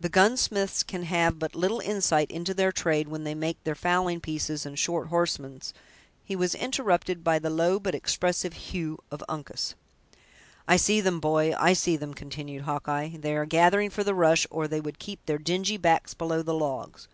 [0.00, 4.20] The gunsmiths can have but little insight into their trade when they make their fowling
[4.20, 5.72] pieces and short horsemen's—"
[6.24, 9.76] He was interrupted by the low but expressive "hugh" of Uncas.
[10.66, 14.44] "I see them, boy, I see them!" continued Hawkeye; "they are gathering for the rush,
[14.50, 17.06] or they would keep their dingy backs below the logs.